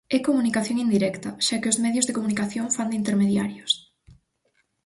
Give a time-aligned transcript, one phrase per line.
[0.15, 3.71] É comunicación indirecta, xa que os medios de comunicación fan de intermediarios.